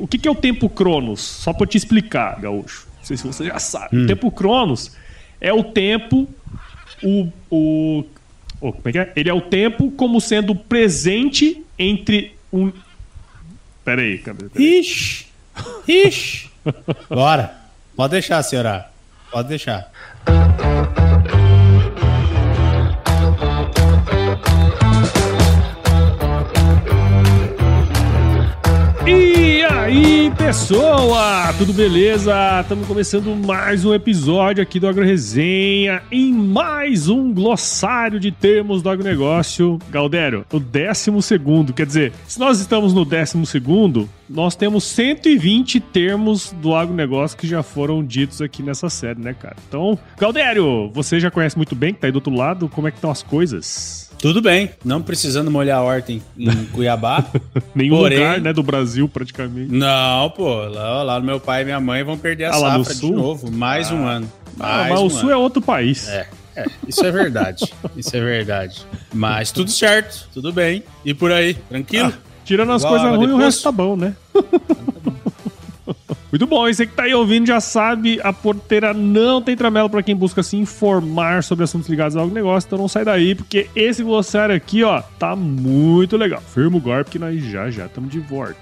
[0.00, 1.20] O que, que é o tempo Cronos?
[1.20, 2.88] Só pra te explicar, Gaúcho.
[2.98, 3.96] Não sei se você já sabe.
[3.96, 4.04] Hum.
[4.04, 4.96] O tempo Cronos
[5.40, 6.28] é o tempo.
[7.02, 7.28] O.
[7.50, 8.04] o
[8.60, 9.12] oh, como é que é?
[9.16, 12.72] Ele é o tempo como sendo presente entre um.
[13.84, 14.48] Pera aí, cadê?
[14.48, 14.78] Pera aí.
[14.80, 15.26] Ixi!
[15.88, 16.50] Ixi!
[17.08, 17.54] Bora.
[17.96, 18.90] Pode deixar, senhora.
[19.30, 19.90] Pode deixar.
[30.50, 31.54] Pessoa?
[31.56, 32.34] Tudo beleza?
[32.60, 38.82] Estamos começando mais um episódio aqui do Agro Resenha em mais um glossário de termos
[38.82, 39.78] do agronegócio.
[39.88, 41.72] Galdério, o décimo segundo.
[41.72, 47.46] Quer dizer, se nós estamos no décimo segundo, nós temos 120 termos do agronegócio que
[47.46, 49.54] já foram ditos aqui nessa série, né, cara?
[49.68, 52.90] Então, Galdério, você já conhece muito bem, que tá aí do outro lado, como é
[52.90, 53.99] que estão as coisas?
[54.20, 54.70] Tudo bem.
[54.84, 57.24] Não precisando molhar a horta em, em Cuiabá.
[57.74, 59.72] Nenhum Porém- lugar, né, do Brasil, praticamente.
[59.72, 60.56] Não, pô.
[60.66, 63.50] Lá, lá no meu pai e minha mãe vão perder a Ah, safra de novo.
[63.50, 64.30] Mais um ano.
[64.58, 65.30] Ah, Mais mas um o Sul ano.
[65.30, 66.06] é outro país.
[66.08, 67.64] É, é, isso é verdade.
[67.96, 68.84] isso é verdade.
[69.12, 70.82] Mas tudo certo, tudo bem.
[71.04, 72.12] E por aí, tranquilo?
[72.44, 74.14] Tirando as coisas ruins, o resto tá bom, né?
[76.30, 79.88] Muito bom, e você que tá aí ouvindo já sabe, a porteira não tem tramela
[79.88, 83.68] pra quem busca se informar sobre assuntos ligados ao negócio, então não sai daí, porque
[83.74, 86.40] esse glossário aqui, ó, tá muito legal.
[86.54, 88.54] Firma o golpe que nós já já estamos de volta.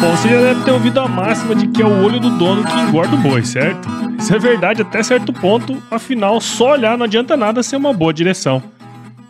[0.00, 2.64] Bom, você já deve ter ouvido a máxima de que é o olho do dono
[2.64, 3.88] que engorda o boi, certo?
[4.18, 8.12] Isso é verdade até certo ponto, afinal, só olhar não adianta nada ser uma boa
[8.12, 8.60] direção.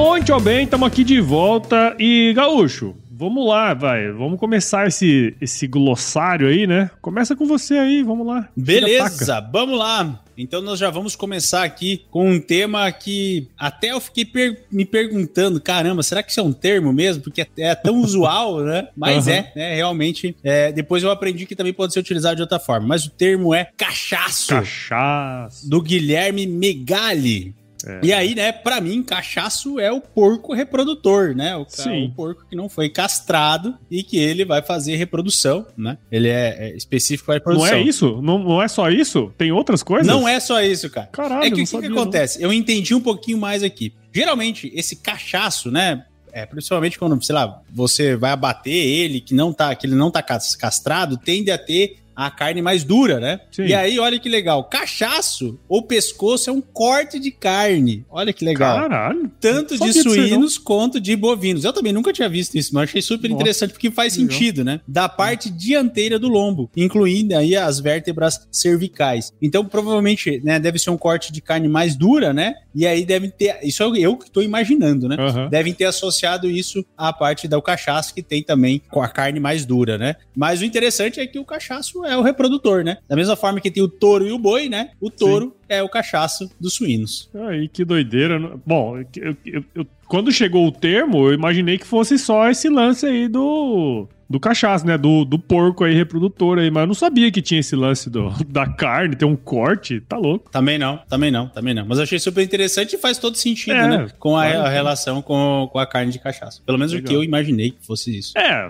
[0.00, 5.66] Muito bem, estamos aqui de volta e Gaúcho, vamos lá, vai, vamos começar esse, esse
[5.66, 6.90] glossário aí, né?
[7.00, 8.46] Começa com você aí, vamos lá.
[8.54, 10.22] Beleza, vamos lá.
[10.36, 14.84] Então nós já vamos começar aqui com um tema que até eu fiquei per- me
[14.84, 17.22] perguntando, caramba, será que isso é um termo mesmo?
[17.22, 18.88] Porque é, é tão usual, né?
[18.94, 19.36] Mas Aham.
[19.36, 19.74] é, né?
[19.76, 20.36] Realmente.
[20.44, 22.86] é, depois eu aprendi que também pode ser utilizado de outra forma.
[22.86, 25.66] Mas o termo é cachaço, Cachaça.
[25.66, 27.54] do Guilherme Megali.
[27.84, 28.00] É.
[28.02, 31.54] E aí, né, pra mim, cachaço é o porco reprodutor, né?
[31.56, 32.06] O, Sim.
[32.06, 35.98] o porco que não foi castrado e que ele vai fazer reprodução, né?
[36.10, 37.76] Ele é, é específico para Não reprodução.
[37.78, 38.22] é isso?
[38.22, 39.32] Não, não é só isso?
[39.36, 40.06] Tem outras coisas?
[40.06, 41.08] Não é só isso, cara.
[41.08, 42.02] Caralho, é que não o que, que não.
[42.02, 42.42] acontece?
[42.42, 43.92] Eu entendi um pouquinho mais aqui.
[44.12, 46.04] Geralmente, esse cachaço, né?
[46.32, 50.10] É, principalmente quando, sei lá, você vai abater ele, que não tá, que ele não
[50.10, 53.40] tá cas- castrado, tende a ter a carne mais dura, né?
[53.52, 53.66] Sim.
[53.66, 54.64] E aí, olha que legal.
[54.64, 58.04] Cachaço ou pescoço é um corte de carne.
[58.10, 58.80] Olha que legal.
[58.80, 59.30] Caralho.
[59.38, 61.64] Tanto de suínos quanto de bovinos.
[61.64, 64.80] Eu também nunca tinha visto isso, mas achei super Nossa, interessante porque faz sentido, né?
[64.88, 69.32] Da parte dianteira do lombo, incluindo aí as vértebras cervicais.
[69.42, 72.54] Então, provavelmente, né, deve ser um corte de carne mais dura, né?
[72.74, 75.16] E aí deve ter, isso é eu que tô imaginando, né?
[75.18, 75.48] Aham.
[75.48, 79.66] Devem ter associado isso à parte do cachaço, que tem também com a carne mais
[79.66, 80.16] dura, né?
[80.34, 82.98] Mas o interessante é que o cachaço é o reprodutor, né?
[83.08, 84.90] Da mesma forma que tem o touro e o boi, né?
[85.00, 87.28] O touro é o cachaço dos suínos.
[87.48, 88.38] Aí, que doideira.
[88.64, 93.04] Bom, eu- eu- eu- quando chegou o termo, eu imaginei que fosse só esse lance
[93.06, 94.06] aí do.
[94.28, 94.98] Do cachaço, né?
[94.98, 96.68] Do, do porco aí, reprodutor aí.
[96.68, 100.00] Mas eu não sabia que tinha esse lance do, da carne, tem um corte.
[100.00, 100.50] Tá louco.
[100.50, 101.86] Também não, também não, também não.
[101.86, 104.08] Mas eu achei super interessante e faz todo sentido, É, né?
[104.18, 106.60] Com a, a relação com, com a carne de cachaça.
[106.66, 107.08] Pelo menos o Legal.
[107.08, 108.36] que eu imaginei que fosse isso.
[108.36, 108.66] É,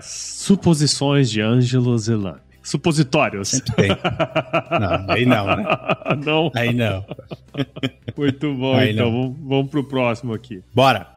[0.47, 2.37] suposições de Ângelo Zelani.
[2.67, 3.49] Supositórios.
[3.49, 3.89] Sempre tem.
[3.89, 3.97] Não,
[5.07, 5.65] aí não, né?
[6.25, 6.51] não.
[6.53, 7.05] Aí não.
[8.17, 9.09] Muito bom, Aí então.
[9.09, 9.21] não.
[9.21, 10.61] Vamos, vamos pro próximo aqui.
[10.75, 11.07] Bora.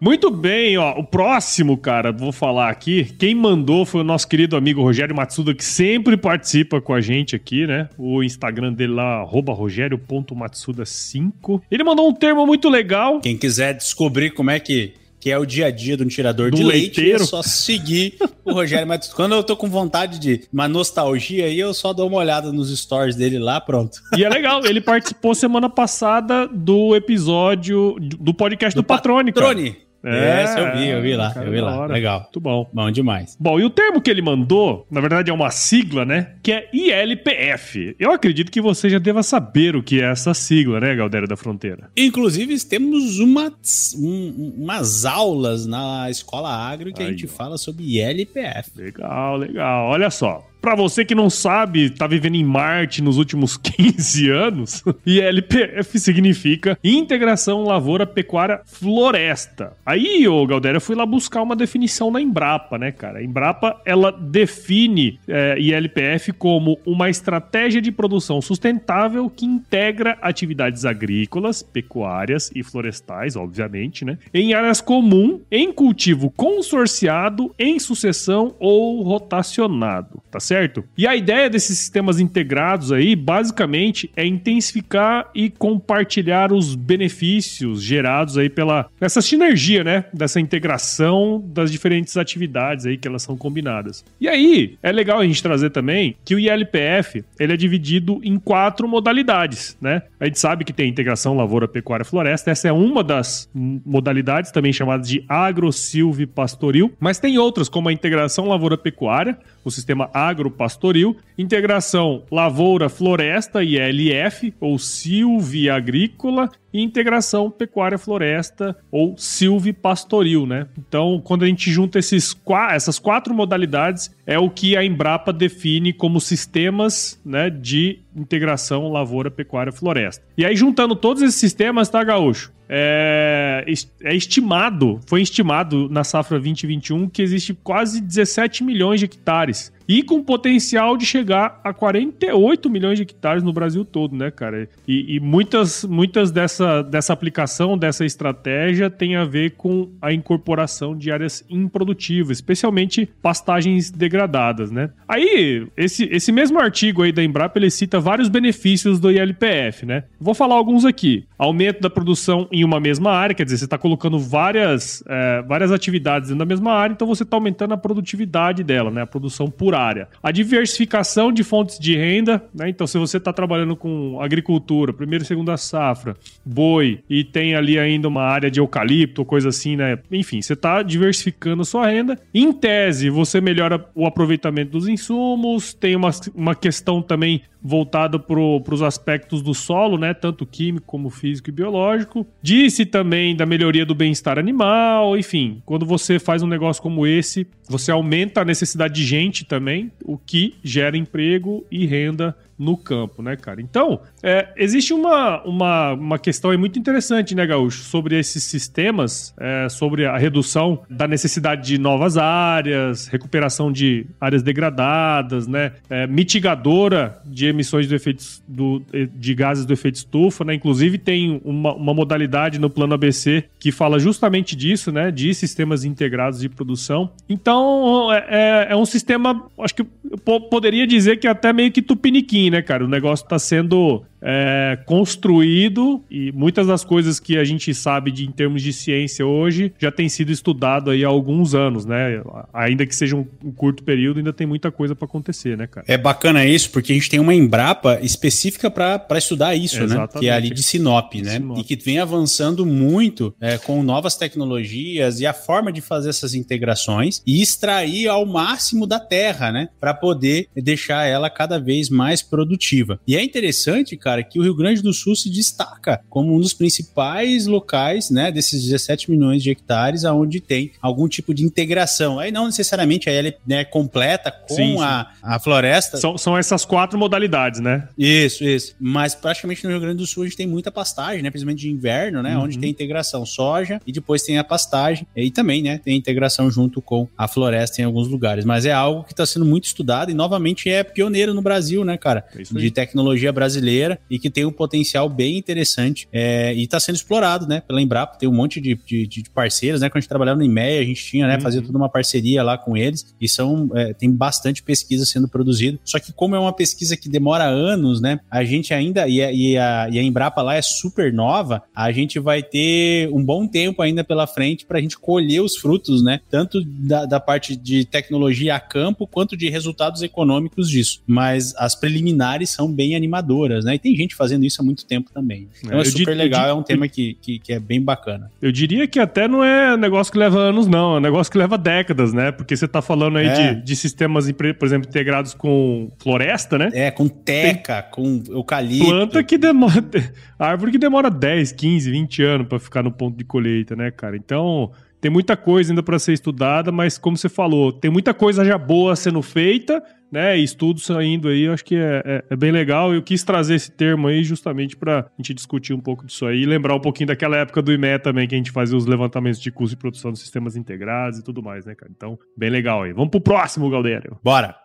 [0.00, 0.96] Muito bem, ó.
[0.96, 3.06] O próximo, cara, vou falar aqui.
[3.18, 7.34] Quem mandou foi o nosso querido amigo Rogério Matsuda, que sempre participa com a gente
[7.34, 7.88] aqui, né?
[7.98, 11.62] O Instagram dele lá, rogério.matsuda5.
[11.68, 13.20] Ele mandou um termo muito legal.
[13.20, 16.50] Quem quiser descobrir como é que que é o dia a dia de um tirador
[16.50, 17.22] do de leite, leiteiro.
[17.22, 19.12] é só seguir o Rogério Matos.
[19.12, 22.76] Quando eu tô com vontade de uma nostalgia aí, eu só dou uma olhada nos
[22.78, 23.98] stories dele lá, pronto.
[24.16, 29.87] E é legal, ele participou semana passada do episódio do podcast do, do Patrone, Patrone.
[30.04, 31.86] É, Essa eu vi, eu vi lá, eu vi lá.
[31.86, 32.20] Legal.
[32.22, 32.70] Muito bom.
[32.72, 33.36] Bom demais.
[33.38, 36.34] Bom, e o termo que ele mandou, na verdade é uma sigla, né?
[36.42, 37.96] Que é ILPF.
[37.98, 41.36] Eu acredito que você já deva saber o que é essa sigla, né, Galdério da
[41.36, 41.90] Fronteira?
[41.96, 43.52] Inclusive, temos uma,
[43.96, 47.28] um, umas aulas na Escola Agro que Aí, a gente ó.
[47.28, 48.70] fala sobre ILPF.
[48.76, 49.88] Legal, legal.
[49.88, 50.47] Olha só.
[50.60, 56.78] Para você que não sabe, tá vivendo em Marte nos últimos 15 anos, ILPF significa
[56.82, 59.72] Integração Lavoura Pecuária Floresta.
[59.86, 63.18] Aí, ô Galdério, eu fui lá buscar uma definição na Embrapa, né, cara?
[63.18, 70.84] A Embrapa, ela define é, ILPF como uma estratégia de produção sustentável que integra atividades
[70.84, 74.18] agrícolas, pecuárias e florestais, obviamente, né?
[74.34, 80.82] Em áreas comuns, em cultivo consorciado, em sucessão ou rotacionado, tá certo?
[80.96, 88.38] E a ideia desses sistemas integrados aí, basicamente, é intensificar e compartilhar os benefícios gerados
[88.38, 94.04] aí pela essa sinergia, né, dessa integração das diferentes atividades aí que elas são combinadas.
[94.18, 98.38] E aí, é legal a gente trazer também que o ILPF, ele é dividido em
[98.38, 100.02] quatro modalidades, né?
[100.18, 104.72] A gente sabe que tem integração lavoura, pecuária, floresta, essa é uma das modalidades também
[104.72, 112.24] chamadas de agro-silvipastoril, mas tem outras como a integração lavoura, pecuária, o sistema agropastoril, integração
[112.30, 120.66] lavoura-floresta, ILF, ou Silvia Agrícola, e integração pecuária-floresta, ou silvipastoril, né?
[120.78, 122.36] Então, quando a gente junta esses,
[122.70, 129.30] essas quatro modalidades, é o que a Embrapa define como sistemas né, de integração lavoura,
[129.30, 130.24] pecuária, floresta.
[130.36, 132.52] E aí, juntando todos esses sistemas, tá, Gaúcho?
[132.70, 133.64] É,
[134.02, 140.02] é, estimado, foi estimado na safra 2021 que existe quase 17 milhões de hectares e
[140.02, 144.68] com potencial de chegar a 48 milhões de hectares no Brasil todo, né, cara?
[144.86, 150.96] E, e, muitas, muitas dessa, dessa aplicação, dessa estratégia, tem a ver com a incorporação
[150.96, 154.90] de áreas improdutivas, especialmente pastagens degradadas, né?
[155.06, 160.04] Aí, esse, esse mesmo artigo aí da Embrapa, ele cita vários benefícios do ILPF, né?
[160.20, 161.24] Vou falar alguns aqui.
[161.38, 165.70] Aumento da produção em uma mesma área, quer dizer, você está colocando várias, é, várias
[165.70, 169.02] atividades da mesma área, então você está aumentando a produtividade dela, né?
[169.02, 170.08] A produção por área.
[170.22, 172.68] A diversificação de fontes de renda, né?
[172.68, 176.16] Então, se você está trabalhando com agricultura, primeira e segunda safra,
[176.48, 179.98] boi, e tem ali ainda uma área de eucalipto, coisa assim, né?
[180.10, 182.18] Enfim, você está diversificando a sua renda.
[182.32, 188.40] Em tese, você melhora o aproveitamento dos insumos, tem uma, uma questão também voltada para
[188.40, 190.14] os aspectos do solo, né?
[190.14, 192.26] Tanto químico como físico e biológico.
[192.42, 195.60] Disse também da melhoria do bem-estar animal, enfim.
[195.66, 200.16] Quando você faz um negócio como esse, você aumenta a necessidade de gente também, o
[200.16, 203.60] que gera emprego e renda no campo, né, cara?
[203.60, 209.34] Então, é, existe uma, uma, uma questão aí muito interessante, né, Gaúcho, sobre esses sistemas,
[209.38, 216.06] é, sobre a redução da necessidade de novas áreas, recuperação de áreas degradadas, né, é,
[216.06, 218.82] mitigadora de emissões do efeito, do,
[219.14, 220.54] de gases do efeito estufa, né?
[220.54, 225.84] Inclusive tem uma, uma modalidade no plano ABC que fala justamente disso, né, de sistemas
[225.84, 227.10] integrados de produção.
[227.28, 231.70] Então, é, é, é um sistema, acho que eu poderia dizer que é até meio
[231.70, 232.84] que tupiniquim, né, cara?
[232.84, 238.24] O negócio tá sendo é, construído e muitas das coisas que a gente sabe de,
[238.24, 242.22] em termos de ciência hoje já tem sido estudado aí há alguns anos, né?
[242.52, 245.84] Ainda que seja um, um curto período, ainda tem muita coisa para acontecer, né, cara?
[245.88, 250.14] É bacana isso, porque a gente tem uma Embrapa específica para estudar isso, Exatamente.
[250.14, 250.20] né?
[250.20, 251.34] Que é ali de Sinop, né?
[251.34, 251.58] Sinop.
[251.58, 256.34] E que vem avançando muito é, com novas tecnologias e a forma de fazer essas
[256.34, 259.68] integrações e extrair ao máximo da terra, né?
[259.80, 263.00] Para poder deixar ela cada vez mais produtiva.
[263.04, 266.52] E é interessante, cara que o Rio Grande do Sul se destaca como um dos
[266.52, 272.20] principais locais, né, desses 17 milhões de hectares, aonde tem algum tipo de integração.
[272.20, 274.82] Aí não necessariamente a ela né, completa com sim, sim.
[274.82, 275.96] A, a floresta.
[275.96, 277.88] São, são essas quatro modalidades, né?
[277.98, 278.76] Isso, isso.
[278.78, 281.70] Mas praticamente no Rio Grande do Sul a gente tem muita pastagem, né, principalmente de
[281.70, 282.44] inverno, né, uhum.
[282.44, 286.80] onde tem integração soja e depois tem a pastagem e também, né, tem integração junto
[286.80, 288.44] com a floresta em alguns lugares.
[288.44, 291.96] Mas é algo que está sendo muito estudado e novamente é pioneiro no Brasil, né,
[291.96, 292.24] cara?
[292.36, 296.96] É de tecnologia brasileira e que tem um potencial bem interessante é, e está sendo
[296.96, 298.18] explorado, né, pela Embrapa.
[298.18, 299.88] Tem um monte de, de, de parceiros, né?
[299.88, 301.40] Quando a gente trabalhava no IMEA, a gente tinha, né, uhum.
[301.40, 305.78] fazia toda uma parceria lá com eles e são, é, tem bastante pesquisa sendo produzida.
[305.84, 309.32] Só que como é uma pesquisa que demora anos, né, a gente ainda, e a,
[309.32, 313.46] e a, e a Embrapa lá é super nova, a gente vai ter um bom
[313.46, 317.56] tempo ainda pela frente para a gente colher os frutos, né, tanto da, da parte
[317.56, 321.02] de tecnologia a campo quanto de resultados econômicos disso.
[321.06, 322.17] Mas as preliminares
[322.50, 323.74] são bem animadoras, né?
[323.74, 325.48] E tem gente fazendo isso há muito tempo também.
[325.62, 328.30] Então é, é super legal, é um tema que, que, que, é bem bacana.
[328.40, 330.94] Eu diria que até não é negócio que leva anos, não.
[330.94, 332.32] É um negócio que leva décadas, né?
[332.32, 333.54] Porque você tá falando aí é.
[333.54, 336.70] de, de sistemas, por exemplo, integrados com floresta, né?
[336.72, 338.86] É, com teca, tem com eucalipto.
[338.86, 339.84] Planta que demora.
[340.38, 344.16] Árvore que demora 10, 15, 20 anos para ficar no ponto de colheita, né, cara?
[344.16, 344.70] Então.
[345.00, 348.58] Tem muita coisa ainda para ser estudada, mas como você falou, tem muita coisa já
[348.58, 349.80] boa sendo feita,
[350.10, 350.36] né?
[350.36, 352.92] Estudos saindo aí, eu acho que é, é, é, bem legal.
[352.92, 356.42] Eu quis trazer esse termo aí justamente para a gente discutir um pouco disso aí
[356.42, 359.40] e lembrar um pouquinho daquela época do IME também, que a gente fazia os levantamentos
[359.40, 361.90] de custo de produção dos sistemas integrados e tudo mais, né, cara?
[361.94, 362.92] Então, bem legal aí.
[362.92, 364.18] Vamos pro próximo, Galdério.
[364.22, 364.56] Bora!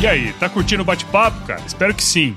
[0.00, 1.62] E aí, tá curtindo o bate-papo, cara?
[1.66, 2.36] Espero que sim.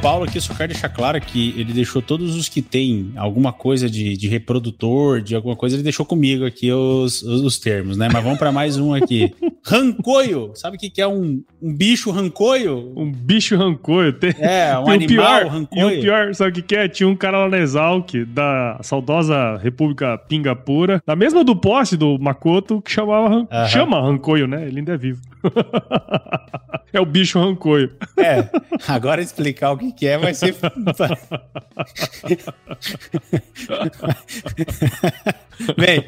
[0.00, 3.88] Paulo aqui só quero deixar claro que ele deixou todos os que tem alguma coisa
[3.88, 8.08] de, de reprodutor, de alguma coisa, ele deixou comigo aqui os, os, os termos, né?
[8.10, 9.32] Mas vamos para mais um aqui.
[9.62, 10.52] rancoio.
[10.54, 12.92] Sabe o que, que é um, um bicho rancoio?
[12.96, 14.12] Um bicho rancoio.
[14.14, 15.90] Tem, é, um animal pior, rancoio.
[15.90, 16.88] E o pior, sabe o que, que é?
[16.88, 22.18] Tinha um cara lá na Exalc, da saudosa República Pingapura, da mesma do poste do
[22.18, 23.66] Makoto, que chamava, uh -huh.
[23.68, 24.66] chama rancoio, né?
[24.66, 25.20] Ele ainda é vivo.
[26.92, 27.90] é o bicho rancoio.
[28.16, 28.48] É,
[28.88, 30.54] agora explicar o que, que é vai ser.
[35.76, 36.02] Bem,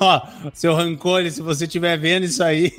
[0.00, 0.22] ó,
[0.54, 2.72] seu Rancone, se você estiver vendo isso aí,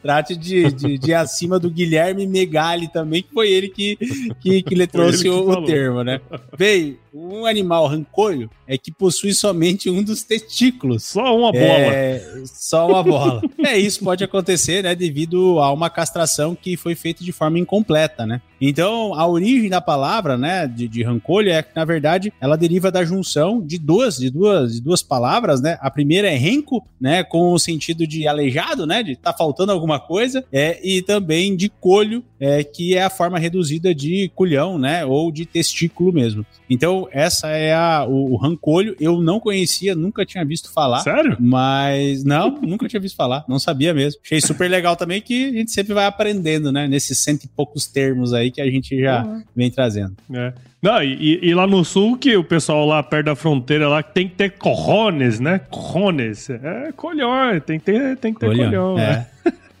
[0.00, 3.96] trate de, de, de acima do Guilherme Megali também, que foi ele que,
[4.40, 6.20] que, que lhe trouxe o, o, termo, né?
[6.56, 11.04] Bem, um animal rancolho é que possui somente um dos testículos.
[11.04, 11.64] Só uma bola.
[11.64, 13.42] É, só uma bola.
[13.64, 18.26] é, isso pode acontecer, né, devido a uma castração que foi feita de forma incompleta,
[18.26, 18.40] né?
[18.60, 22.92] Então, a origem da palavra, né, de, de rancolho é que, na verdade, ela deriva
[22.92, 25.78] da junção de duas, de duas, de duas palavras, né?
[25.80, 29.98] A primeira é renco, né, com o sentido de aleijado, né, de tá faltando alguma
[29.98, 35.04] coisa, é, e também de colho, é, que é a forma reduzida de culhão, né,
[35.06, 36.44] ou de testículo mesmo.
[36.68, 38.96] Então, essa é a, o, o rancolho.
[39.00, 41.00] Eu não conhecia, nunca tinha visto falar.
[41.00, 41.36] Sério?
[41.40, 44.20] Mas, não, nunca tinha visto falar, não sabia mesmo.
[44.24, 47.86] Achei super legal também que a gente sempre vai aprendendo, né, nesses cento e poucos
[47.86, 49.42] termos aí que a gente já uhum.
[49.54, 50.14] vem trazendo.
[50.32, 50.52] É.
[50.82, 54.26] Não, e, e, lá no sul, que o pessoal lá perto da fronteira lá tem
[54.26, 55.58] que ter corrones, né?
[55.70, 56.48] Corrones.
[56.48, 58.64] É colhão, tem que ter, tem que ter colhão.
[58.64, 59.10] colhão é.
[59.10, 59.26] né?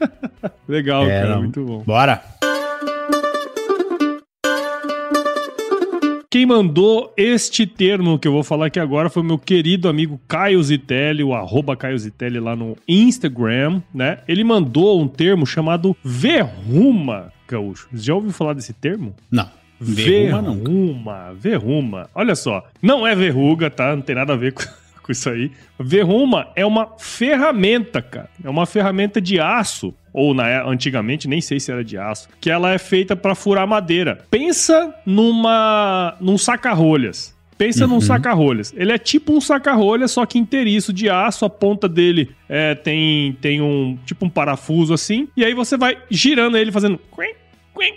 [0.68, 1.42] Legal, é, cara, não.
[1.42, 1.82] muito bom.
[1.84, 2.39] Bora!
[6.32, 10.62] Quem mandou este termo que eu vou falar aqui agora foi meu querido amigo Caio
[10.62, 14.20] Zitelli, o arroba Caio Zitelli lá no Instagram, né?
[14.28, 17.88] Ele mandou um termo chamado verruma, gaúcho.
[17.92, 19.12] Já ouviu falar desse termo?
[19.28, 19.50] Não.
[19.80, 22.10] Verruma, verruma, verruma.
[22.14, 23.96] Olha só, não é verruga, tá?
[23.96, 24.62] Não tem nada a ver com,
[25.10, 25.50] com isso aí.
[25.78, 28.30] Verruma é uma ferramenta, cara.
[28.42, 32.50] É uma ferramenta de aço ou na, antigamente nem sei se era de aço, que
[32.50, 34.18] ela é feita para furar madeira.
[34.30, 37.36] Pensa numa num saca-rolhas.
[37.58, 37.90] Pensa uhum.
[37.90, 38.72] num saca-rolhas.
[38.74, 41.44] Ele é tipo um saca-rolhas, só que inteiriço de aço.
[41.44, 45.28] A ponta dele é, tem, tem um tipo um parafuso assim.
[45.36, 46.98] E aí você vai girando ele fazendo.
[47.14, 47.34] Quim,
[47.78, 47.94] quim,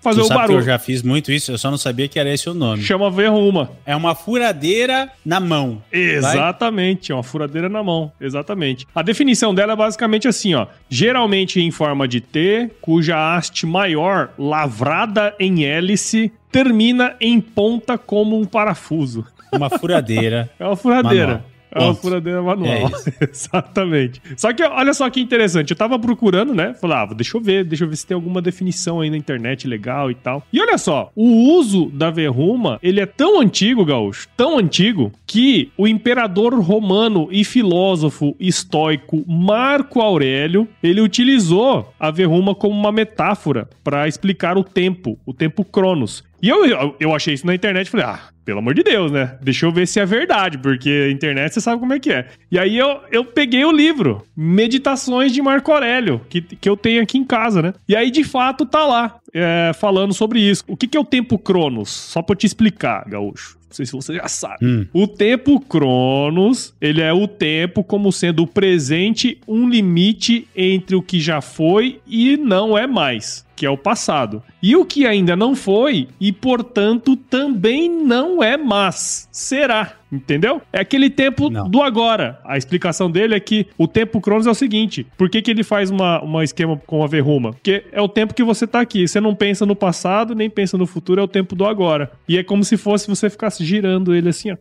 [0.00, 0.58] fazer Tu o barulho.
[0.58, 2.82] eu já fiz muito isso, eu só não sabia que era esse o nome.
[2.82, 3.70] Chama verruma.
[3.84, 5.82] É uma furadeira na mão.
[5.92, 8.12] Exatamente, é uma furadeira na mão.
[8.20, 8.86] Exatamente.
[8.94, 10.66] A definição dela é basicamente assim, ó.
[10.88, 18.38] Geralmente em forma de T, cuja haste maior, lavrada em hélice, termina em ponta como
[18.38, 19.26] um parafuso.
[19.52, 20.50] Uma furadeira.
[20.58, 21.26] É uma furadeira.
[21.26, 21.44] Manual.
[21.70, 22.90] É uma furadeira manual.
[23.20, 23.24] É.
[23.30, 24.20] Exatamente.
[24.36, 25.70] Só que olha só que interessante.
[25.70, 26.74] Eu tava procurando, né?
[26.74, 29.66] Falei, ah, deixa eu ver, deixa eu ver se tem alguma definição aí na internet
[29.66, 30.42] legal e tal.
[30.52, 35.70] E olha só, o uso da verruma, ele é tão antigo, Gaúcho, tão antigo, que
[35.76, 43.68] o imperador romano e filósofo estoico Marco Aurélio, ele utilizou a verruma como uma metáfora
[43.84, 46.24] para explicar o tempo, o tempo Cronos.
[46.40, 49.36] E eu, eu, achei isso na internet e falei, ah, pelo amor de Deus, né?
[49.42, 52.28] Deixa eu ver se é verdade, porque a internet você sabe como é que é.
[52.50, 57.02] E aí eu, eu peguei o livro, Meditações de Marco Aurélio, que, que eu tenho
[57.02, 57.74] aqui em casa, né?
[57.88, 60.62] E aí, de fato, tá lá, é, falando sobre isso.
[60.66, 61.90] O que, que é o tempo Cronos?
[61.90, 63.58] Só pra eu te explicar, Gaúcho.
[63.68, 64.64] Não sei se você já sabe.
[64.64, 64.86] Hum.
[64.94, 71.02] O tempo Cronos, ele é o tempo como sendo o presente, um limite entre o
[71.02, 74.40] que já foi e não é mais, que é o passado.
[74.62, 79.94] E o que ainda não foi e, portanto, também não é mais, será.
[80.10, 80.62] Entendeu?
[80.72, 81.68] É aquele tempo Não.
[81.68, 82.40] do agora.
[82.44, 85.62] A explicação dele é que o tempo Cronos é o seguinte: por que, que ele
[85.62, 87.52] faz uma, uma esquema com a verruma?
[87.52, 89.06] Porque é o tempo que você tá aqui.
[89.06, 92.10] Você não pensa no passado, nem pensa no futuro, é o tempo do agora.
[92.26, 94.56] E é como se fosse você ficasse girando ele assim, ó.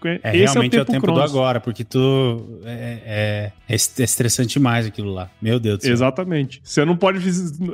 [0.00, 0.20] Quém.
[0.22, 1.30] É, Esse realmente é o tempo, do Cronos.
[1.30, 2.60] agora, porque tu.
[2.64, 5.30] É, é, é é estressante demais aquilo lá.
[5.40, 5.92] Meu Deus do céu.
[5.92, 6.60] Exatamente.
[6.62, 7.20] Você não pode.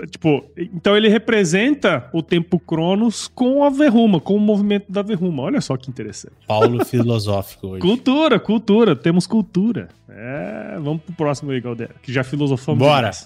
[0.08, 5.42] Tipo, então ele representa o tempo Cronos com a verruma, com o movimento da verruma.
[5.44, 6.34] Olha só que interessante.
[6.46, 7.80] Paulo filosófico hoje.
[7.80, 8.96] Cultura, cultura.
[8.96, 9.88] Temos cultura.
[10.08, 12.78] É, vamos pro próximo aí, Galdera, que já filosofamos.
[12.78, 13.10] Bora.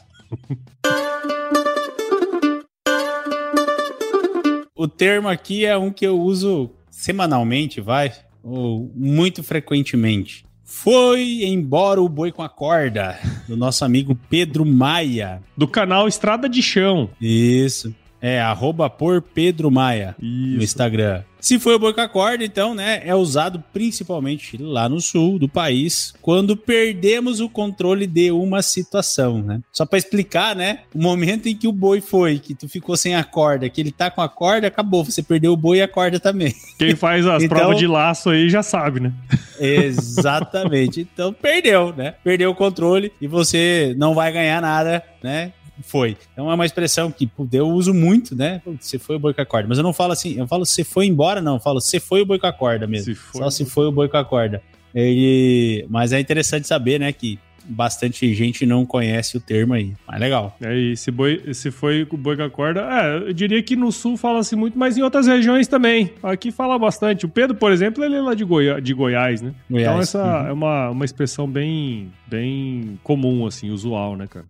[4.80, 8.12] O termo aqui é um que eu uso semanalmente, vai?
[8.42, 10.44] Ou muito frequentemente.
[10.64, 13.18] Foi embora o boi com a corda,
[13.48, 15.42] do nosso amigo Pedro Maia.
[15.56, 17.08] Do canal Estrada de Chão.
[17.20, 17.94] Isso.
[18.20, 20.64] É, arroba por Pedro Maia no Isso.
[20.64, 21.22] Instagram.
[21.40, 25.38] Se foi o boi com a corda, então, né, é usado principalmente lá no sul
[25.38, 29.60] do país, quando perdemos o controle de uma situação, né?
[29.72, 33.14] Só pra explicar, né, o momento em que o boi foi, que tu ficou sem
[33.14, 35.86] a corda, que ele tá com a corda, acabou, você perdeu o boi e a
[35.86, 36.52] corda também.
[36.76, 39.12] Quem faz as Então- provas de laço aí já sabe, né?
[39.60, 41.00] Exatamente.
[41.12, 42.14] Então perdeu, né?
[42.24, 45.52] Perdeu o controle e você não vai ganhar nada, né?
[45.82, 46.16] Foi.
[46.32, 48.60] Então é uma expressão que pô, eu uso muito, né?
[48.80, 49.68] Você foi o boi com a corda.
[49.68, 51.54] Mas eu não falo assim, eu falo você foi embora, não.
[51.54, 53.14] Eu falo você foi o boi com a corda mesmo.
[53.14, 54.62] Se foi Só se foi o boi com a corda.
[54.94, 55.86] Ele...
[55.88, 57.12] Mas é interessante saber, né?
[57.12, 57.38] Que
[57.70, 59.92] bastante gente não conhece o termo aí.
[60.06, 60.56] Mas legal.
[60.64, 62.80] Aí, se, boi, se foi o boi com a corda.
[62.80, 66.10] É, eu diria que no sul fala-se muito, mas em outras regiões também.
[66.22, 67.26] Aqui fala bastante.
[67.26, 69.52] O Pedro, por exemplo, ele é lá de, Goiá, de Goiás, né?
[69.70, 70.00] Então Goiás.
[70.08, 70.48] essa Uhum.
[70.48, 74.46] é uma, uma expressão bem, bem comum, assim, usual, né, cara?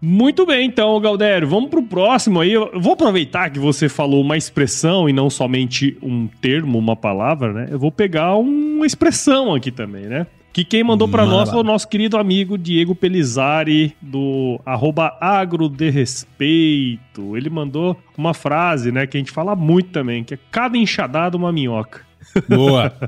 [0.00, 2.52] Muito bem, então, Galdério, vamos pro próximo aí.
[2.52, 7.52] Eu vou aproveitar que você falou uma expressão e não somente um termo, uma palavra,
[7.52, 7.68] né?
[7.70, 10.26] Eu vou pegar uma expressão aqui também, né?
[10.52, 15.16] Que quem mandou pra Manda nós foi o nosso querido amigo Diego Pelizari, do arroba
[15.20, 17.36] agro de respeito.
[17.36, 21.36] Ele mandou uma frase, né, que a gente fala muito também, que é cada enxadada
[21.36, 22.02] uma minhoca.
[22.48, 22.92] Boa.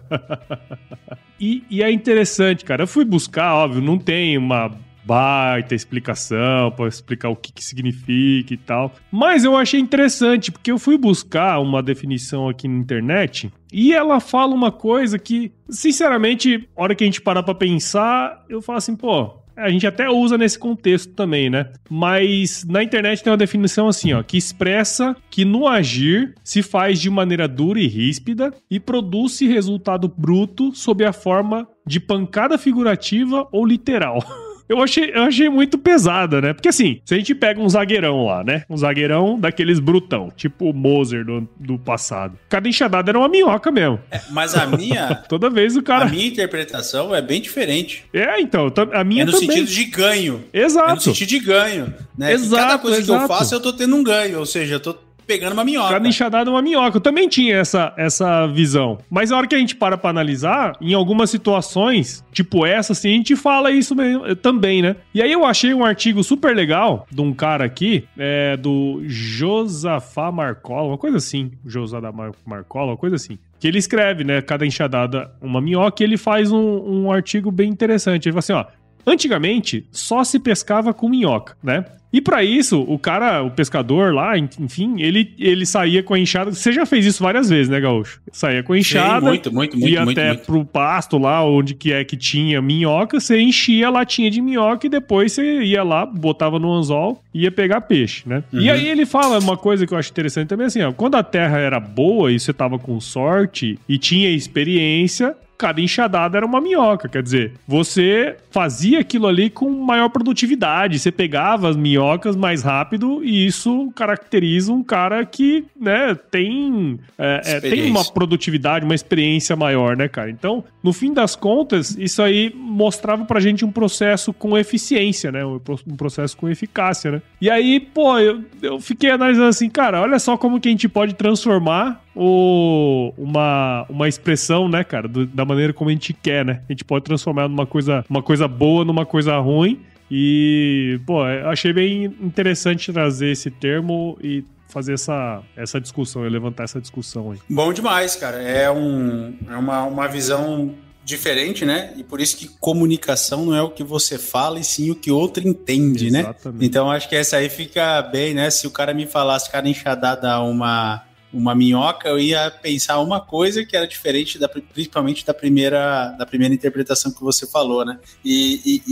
[1.42, 2.82] E, e é interessante, cara.
[2.82, 4.70] Eu fui buscar, óbvio, não tem uma
[5.04, 8.94] baita explicação pra explicar o que, que significa e tal.
[9.10, 14.20] Mas eu achei interessante, porque eu fui buscar uma definição aqui na internet e ela
[14.20, 18.78] fala uma coisa que, sinceramente, a hora que a gente parar pra pensar, eu falo
[18.78, 19.38] assim, pô.
[19.56, 21.70] A gente até usa nesse contexto também, né?
[21.90, 26.98] Mas na internet tem uma definição assim, ó, que expressa que no agir se faz
[26.98, 33.46] de maneira dura e ríspida e produz resultado bruto sob a forma de pancada figurativa
[33.52, 34.24] ou literal.
[34.70, 36.52] Eu achei, eu achei muito pesada, né?
[36.52, 38.62] Porque assim, se a gente pega um zagueirão lá, né?
[38.70, 42.38] Um zagueirão daqueles brutão, tipo o Moser do, do passado.
[42.48, 43.98] Cada enxadada era uma minhoca mesmo.
[44.30, 46.04] Mas a minha, Toda vez o a cara.
[46.04, 48.04] minha interpretação é bem diferente.
[48.14, 49.48] É, então, a minha é no também.
[49.48, 50.44] sentido de ganho.
[50.52, 51.02] É no Exato.
[51.02, 51.92] sentido de ganho.
[52.16, 52.32] Né?
[52.32, 53.28] Exato, e cada coisa que eu exato.
[53.28, 54.38] faço, eu tô tendo um ganho.
[54.38, 54.94] Ou seja, eu tô
[55.30, 55.92] pegando uma minhoca.
[55.92, 56.96] Cada enxadada é uma minhoca.
[56.96, 58.98] Eu também tinha essa, essa visão.
[59.08, 63.10] Mas na hora que a gente para pra analisar, em algumas situações, tipo essa, assim,
[63.10, 64.96] a gente fala isso mesmo, eh, também, né?
[65.14, 70.32] E aí eu achei um artigo super legal de um cara aqui, é, do Josafá
[70.32, 71.52] Marcola, uma coisa assim.
[71.64, 73.38] Josafá Mar Marcola, uma coisa assim.
[73.60, 74.42] Que ele escreve, né?
[74.42, 78.26] Cada enxadada uma minhoca e ele faz um, um artigo bem interessante.
[78.26, 78.79] Ele fala assim, ó.
[79.06, 81.84] Antigamente, só se pescava com minhoca, né?
[82.12, 86.52] E para isso, o cara, o pescador lá, enfim, ele, ele saía com a enxada.
[86.52, 88.20] Você já fez isso várias vezes, né, Gaúcho?
[88.32, 89.20] Saía com a enxada.
[89.20, 89.92] Sim, muito, muito, muito.
[89.92, 90.44] Ia muito, até muito.
[90.44, 93.20] pro pasto lá, onde que é que tinha minhoca.
[93.20, 97.42] Você enchia a latinha de minhoca e depois você ia lá, botava no anzol e
[97.42, 98.42] ia pegar peixe, né?
[98.52, 98.60] Uhum.
[98.60, 100.92] E aí ele fala uma coisa que eu acho interessante também, assim, ó.
[100.92, 106.38] Quando a terra era boa e você tava com sorte e tinha experiência, cada enxadada
[106.38, 107.06] era uma minhoca.
[107.06, 110.98] Quer dizer, você fazia aquilo ali com maior produtividade.
[110.98, 117.42] Você pegava as minhocas mais rápido e isso caracteriza um cara que, né, tem, é,
[117.44, 120.30] é, tem uma produtividade, uma experiência maior, né, cara?
[120.30, 125.44] Então, no fim das contas, isso aí mostrava pra gente um processo com eficiência, né?
[125.44, 125.58] Um
[125.96, 127.22] processo com eficácia, né?
[127.38, 130.88] E aí, pô, eu, eu fiquei analisando assim, cara, olha só como que a gente
[130.88, 136.44] pode transformar o, uma, uma expressão, né, cara, do, da maneira como a gente quer,
[136.44, 136.60] né?
[136.68, 139.80] A gente pode transformar numa coisa, uma coisa boa numa coisa ruim.
[140.10, 146.78] E, pô, achei bem interessante trazer esse termo e fazer essa, essa discussão, levantar essa
[146.78, 147.38] discussão aí.
[147.48, 148.36] Bom demais, cara.
[148.36, 151.94] É, um, é uma, uma visão diferente, né?
[151.96, 155.10] E por isso que comunicação não é o que você fala, e sim o que
[155.10, 156.20] outro entende, né?
[156.20, 156.60] Exatamente.
[156.60, 156.66] né?
[156.66, 158.50] Então acho que essa aí fica bem, né?
[158.50, 163.64] Se o cara me falasse, cara, enxadada uma uma minhoca, eu ia pensar uma coisa
[163.64, 167.98] que era diferente, da, principalmente da primeira, da primeira interpretação que você falou, né?
[168.24, 168.82] E, e,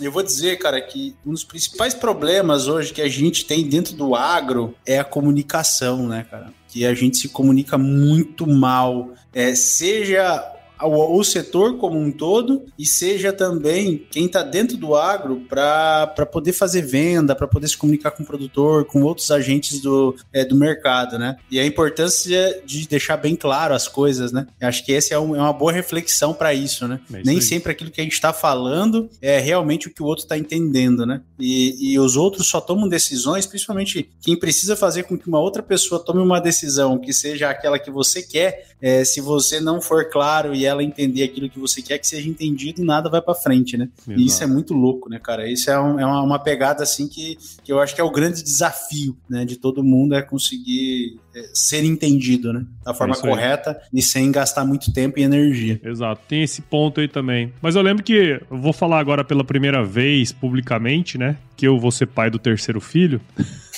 [0.00, 3.66] e, eu vou dizer, cara, que um dos principais problemas hoje que a gente tem
[3.66, 6.52] dentro do agro é a comunicação, né, cara?
[6.68, 12.64] Que a gente se comunica muito mal, é, seja o, o setor como um todo
[12.78, 17.76] e seja também quem está dentro do agro para poder fazer venda, para poder se
[17.76, 21.36] comunicar com o produtor, com outros agentes do, é, do mercado, né?
[21.50, 24.46] E a importância de deixar bem claro as coisas, né?
[24.60, 27.00] Eu acho que essa é, um, é uma boa reflexão para isso, né?
[27.12, 27.42] É isso Nem aí.
[27.42, 31.06] sempre aquilo que a gente está falando é realmente o que o outro está entendendo,
[31.06, 31.20] né?
[31.38, 35.62] E, e os outros só tomam decisões, principalmente quem precisa fazer com que uma outra
[35.62, 40.10] pessoa tome uma decisão que seja aquela que você quer, é, se você não for
[40.10, 43.76] claro e ela entender aquilo que você quer que seja entendido, nada vai para frente,
[43.76, 43.88] né?
[44.06, 44.20] Exato.
[44.20, 45.50] E isso é muito louco, né, cara?
[45.50, 48.10] Isso é, um, é uma, uma, pegada assim que, que eu acho que é o
[48.10, 53.20] grande desafio, né, de todo mundo é conseguir é, ser entendido, né, da forma é
[53.20, 55.80] correta e sem gastar muito tempo e energia.
[55.82, 56.22] Exato.
[56.28, 57.52] Tem esse ponto aí também.
[57.62, 61.78] Mas eu lembro que eu vou falar agora pela primeira vez publicamente, né, que eu
[61.78, 63.20] vou ser pai do terceiro filho.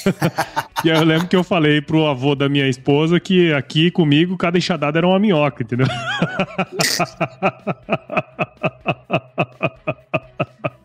[0.87, 4.57] e eu lembro que eu falei pro avô da minha esposa que aqui comigo cada
[4.57, 5.88] enxadada era uma minhoca, entendeu?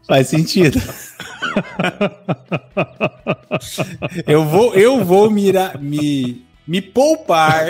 [0.08, 0.82] Faz sentido.
[4.26, 7.66] eu vou, eu vou mirar, me me poupar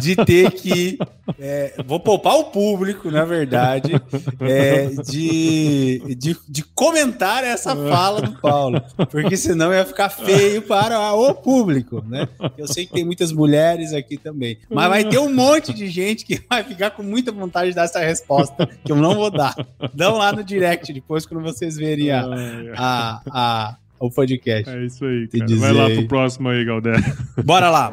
[0.00, 0.98] de ter que.
[1.38, 3.92] É, vou poupar o público, na verdade,
[4.40, 11.12] é, de, de, de, comentar essa fala do Paulo, porque senão ia ficar feio para
[11.12, 12.26] o público, né?
[12.56, 16.24] Eu sei que tem muitas mulheres aqui também, mas vai ter um monte de gente
[16.24, 19.54] que vai ficar com muita vontade de dar essa resposta, que eu não vou dar.
[19.92, 22.24] Dão lá no direct depois, quando vocês verem a,
[22.74, 24.70] a, a o podcast.
[24.70, 25.56] É isso aí, cara.
[25.56, 26.94] Vai lá pro próximo aí, Galdé.
[27.44, 27.92] Bora lá.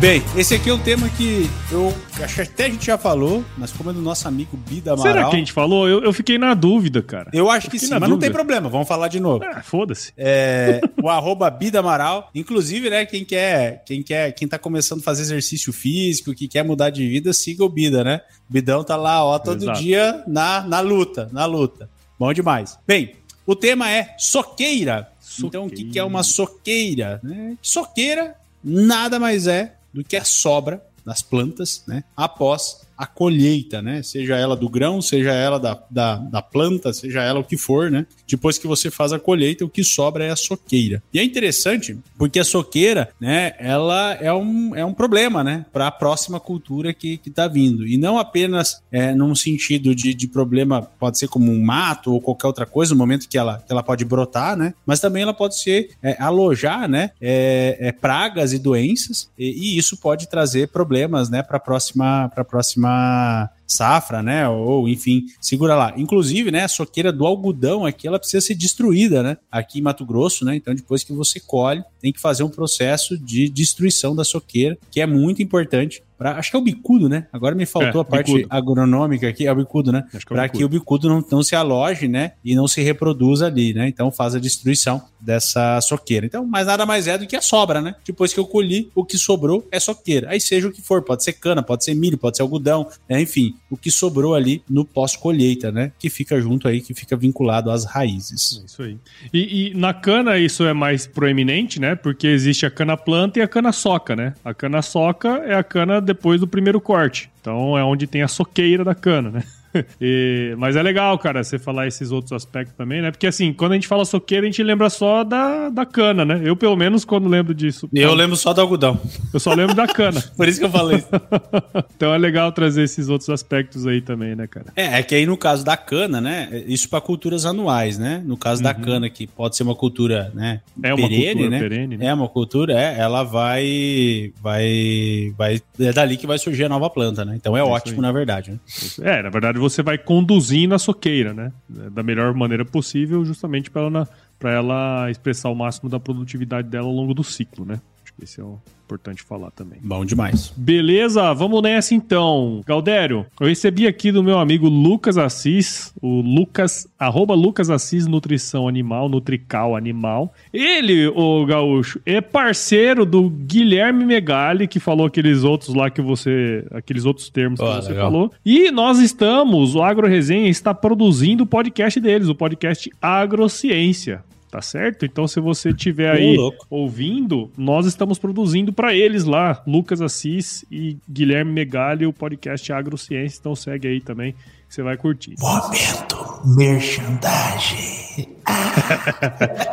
[0.00, 3.44] Bem, esse aqui é um tema que eu acho que até a gente já falou,
[3.58, 5.12] mas como é do nosso amigo Bida Amaral...
[5.12, 5.86] Será que a gente falou?
[5.86, 7.30] Eu, eu fiquei na dúvida, cara.
[7.34, 8.08] Eu acho eu que sim, mas dúvida.
[8.08, 9.44] não tem problema, vamos falar de novo.
[9.44, 10.10] Ah, foda-se.
[10.16, 15.02] É, o arroba Bida Amaral, inclusive, né, quem quer, quem quer, quem tá começando a
[15.02, 18.22] fazer exercício físico, que quer mudar de vida, siga o Bida, né?
[18.48, 19.82] O Bidão tá lá, ó, todo Exato.
[19.82, 21.90] dia na, na luta, na luta.
[22.18, 22.78] Bom demais.
[22.86, 25.10] Bem, o tema é soqueira.
[25.20, 25.46] soqueira.
[25.46, 27.20] Então, o que, que é uma soqueira?
[27.60, 28.34] Soqueira
[28.64, 32.04] nada mais é do que sobra das plantas, né?
[32.16, 34.02] Após a colheita, né?
[34.02, 37.90] Seja ela do grão, seja ela da, da, da, planta, seja ela o que for,
[37.90, 38.04] né?
[38.28, 41.02] Depois que você faz a colheita, o que sobra é a soqueira.
[41.10, 43.54] E é interessante porque a soqueira, né?
[43.58, 45.64] Ela é um, é um problema, né?
[45.72, 47.86] Para a próxima cultura que, que tá vindo.
[47.86, 52.20] E não apenas é, num sentido de, de problema, pode ser como um mato ou
[52.20, 54.74] qualquer outra coisa, no momento que ela, que ela pode brotar, né?
[54.84, 57.12] Mas também ela pode ser é, alojar, né?
[57.18, 61.42] É, é pragas e doenças e, e, isso pode trazer problemas, né?
[61.42, 64.48] Para a próxima, para próxima uma safra, né?
[64.48, 65.94] Ou enfim, segura lá.
[65.96, 69.36] Inclusive, né, a soqueira do algodão aqui, ela precisa ser destruída, né?
[69.50, 70.56] Aqui em Mato Grosso, né?
[70.56, 75.00] Então, depois que você colhe, tem que fazer um processo de destruição da soqueira, que
[75.00, 77.26] é muito importante Pra, acho que é o bicudo, né?
[77.32, 78.54] Agora me faltou é, a parte bicudo.
[78.54, 80.04] agronômica aqui, é o bicudo, né?
[80.28, 82.32] Para que o bicudo não, não se aloje, né?
[82.44, 83.88] E não se reproduza ali, né?
[83.88, 86.26] Então faz a destruição dessa soqueira.
[86.26, 87.94] Então, mas nada mais é do que a sobra, né?
[88.04, 90.28] Depois que eu colhi, o que sobrou é soqueira.
[90.28, 93.18] Aí seja o que for, pode ser cana, pode ser milho, pode ser algodão, né?
[93.22, 95.92] enfim, o que sobrou ali no pós-colheita, né?
[95.98, 98.60] Que fica junto aí, que fica vinculado às raízes.
[98.60, 98.98] É isso aí.
[99.32, 101.94] E, e, na cana isso é mais proeminente, né?
[101.94, 104.34] Porque existe a cana planta e a cana soca, né?
[104.44, 107.30] A cana soca é a cana depois do primeiro corte.
[107.40, 109.44] Então é onde tem a soqueira da cana, né?
[110.00, 113.10] e, mas é legal, cara, você falar esses outros aspectos também, né?
[113.10, 116.40] Porque assim, quando a gente fala soqueira, a gente lembra só da, da cana, né?
[116.44, 117.88] Eu, pelo menos, quando lembro disso.
[117.92, 119.00] Eu lembro só do algodão.
[119.32, 120.22] Eu só lembro da cana.
[120.36, 121.04] Por isso que eu falei.
[121.96, 124.66] então é legal trazer esses outros aspectos aí também, né, cara?
[124.74, 126.64] É, é que aí no caso da cana, né?
[126.66, 128.22] Isso para culturas anuais, né?
[128.24, 128.64] No caso uhum.
[128.64, 130.60] da cana, que pode ser uma cultura, né?
[130.82, 131.58] É uma perene, cultura né?
[131.58, 132.06] perene, né?
[132.06, 132.98] É uma cultura, é.
[132.98, 134.32] Ela vai.
[134.42, 135.32] Vai.
[135.36, 137.34] vai é dali que vai surgir a nova planta, né?
[137.36, 138.50] Então é, é ótimo, na verdade.
[138.50, 138.58] Né?
[139.02, 141.52] É, na verdade você vai conduzindo a soqueira, né?
[141.68, 144.08] Da melhor maneira possível, justamente para ela,
[144.42, 147.80] ela expressar o máximo da produtividade dela ao longo do ciclo, né?
[148.10, 149.78] Acho que esse é o importante falar também.
[149.82, 150.52] Bom demais.
[150.56, 152.60] Beleza, vamos nessa então.
[152.66, 158.66] Galdério, eu recebi aqui do meu amigo Lucas Assis, o Lucas, arroba Lucas Assis Nutrição
[158.66, 160.34] Animal, Nutrical Animal.
[160.52, 166.66] Ele, o Gaúcho, é parceiro do Guilherme Megali, que falou aqueles outros lá que você,
[166.72, 168.10] aqueles outros termos que oh, você legal.
[168.10, 168.32] falou.
[168.44, 174.24] E nós estamos, o Agro Resenha está produzindo o podcast deles, o podcast Agrociência.
[174.50, 175.06] Tá certo?
[175.06, 176.36] Então, se você estiver aí
[176.68, 183.38] ouvindo, nós estamos produzindo para eles lá, Lucas Assis e Guilherme Megali, o podcast Agrociência.
[183.38, 185.36] Então, segue aí também, que você vai curtir.
[185.38, 188.26] Momento merchandising.
[188.52, 189.70] Ah.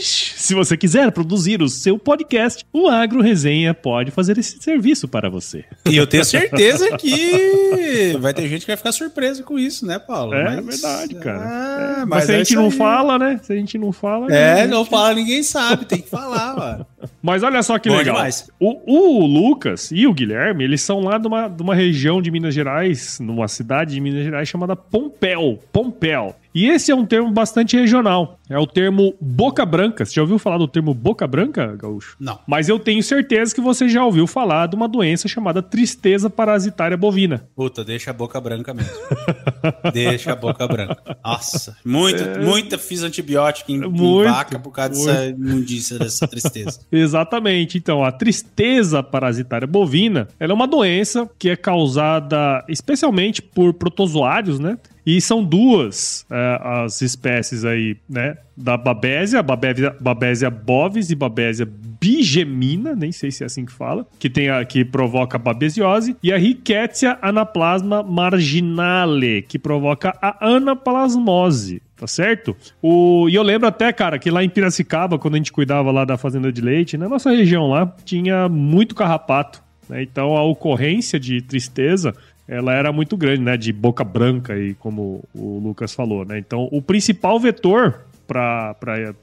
[0.00, 5.28] Se você quiser produzir o seu podcast, o Agro Resenha pode fazer esse serviço para
[5.28, 5.64] você.
[5.88, 9.98] E eu tenho certeza que vai ter gente que vai ficar surpresa com isso, né,
[9.98, 10.34] Paulo?
[10.34, 10.80] É mas...
[10.80, 11.44] verdade, cara.
[11.44, 11.96] É.
[12.00, 13.40] Mas, mas, se a gente não fala, né?
[13.42, 14.32] Se a gente não fala.
[14.32, 16.86] É, não fala, ninguém sabe, tem que falar, mano.
[17.22, 18.24] Mas olha só que Bom legal.
[18.58, 22.30] O, o, Lucas e o Guilherme, eles são lá de uma, de uma região de
[22.30, 25.58] Minas Gerais, numa cidade de Minas Gerais chamada Pompéu.
[25.72, 26.36] Pompéu.
[26.54, 28.38] E esse é um termo bastante regional.
[28.48, 30.04] É o termo boca branca.
[30.04, 32.16] Você já ouviu falar do termo boca branca, Gaúcho?
[32.20, 32.38] Não.
[32.46, 36.96] Mas eu tenho certeza que você já ouviu falar de uma doença chamada tristeza parasitária
[36.96, 37.48] bovina.
[37.56, 38.92] Puta, deixa a boca branca mesmo.
[39.94, 41.16] deixa a boca branca.
[41.24, 42.38] Nossa, muito, é...
[42.40, 45.06] muita fiz antibiótico em, muito, em vaca por causa muito.
[45.06, 46.80] dessa imundícia, dessa tristeza.
[46.92, 47.78] Exatamente.
[47.78, 54.60] Então, a tristeza parasitária bovina, ela é uma doença que é causada especialmente por protozoários,
[54.60, 54.76] né?
[55.04, 58.36] E são duas é, as espécies aí, né?
[58.56, 61.66] Da Babésia, Babésia, Babésia bovis e Babésia
[62.00, 66.16] bigemina, nem sei se é assim que fala, que, tem a, que provoca a babesiose,
[66.22, 72.56] e a Rickettsia anaplasma marginale, que provoca a anaplasmose tá certo?
[72.82, 76.04] O, e eu lembro até, cara, que lá em Piracicaba, quando a gente cuidava lá
[76.04, 79.62] da fazenda de leite, na nossa região lá, tinha muito carrapato.
[79.88, 80.02] Né?
[80.02, 82.12] Então a ocorrência de tristeza
[82.48, 83.56] ela era muito grande, né?
[83.56, 86.38] De boca branca, e como o Lucas falou, né?
[86.38, 88.74] Então, o principal vetor para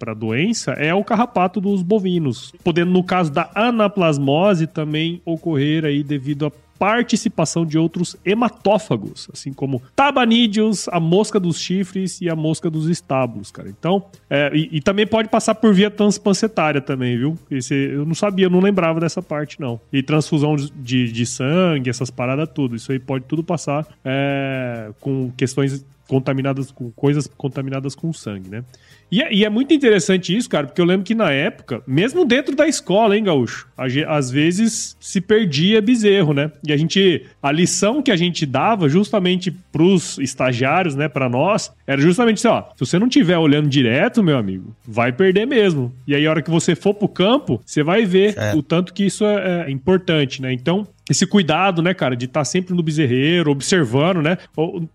[0.08, 6.02] a doença é o carrapato dos bovinos, podendo, no caso da anaplasmose, também ocorrer aí
[6.02, 12.36] devido a participação de outros hematófagos, assim como tabanídeos, a mosca dos chifres e a
[12.36, 13.70] mosca dos estábulos, cara.
[13.70, 17.38] Então, é, e, e, também pode passar por via transpancetária também, viu?
[17.52, 19.80] Esse, eu não sabia, eu não lembrava dessa parte, não.
[19.92, 22.78] E transfusão de, de sangue, essas paradas tudo.
[22.78, 28.64] Isso aí pode tudo passar é, com questões contaminadas com coisas contaminadas com sangue, né?
[29.12, 32.26] E é, e é, muito interessante isso, cara, porque eu lembro que na época, mesmo
[32.26, 33.68] dentro da escola, hein, Gaúcho?
[34.08, 36.52] Às vezes se perdia bezerro, né?
[36.68, 37.26] E a gente.
[37.42, 42.56] A lição que a gente dava justamente pros estagiários, né, para nós, era justamente assim:
[42.56, 45.92] ó, se você não estiver olhando direto, meu amigo, vai perder mesmo.
[46.06, 48.54] E aí, a hora que você for pro campo, você vai ver é.
[48.54, 50.54] o tanto que isso é, é importante, né?
[50.54, 54.38] Então, esse cuidado, né, cara, de estar tá sempre no bezerreiro, observando, né?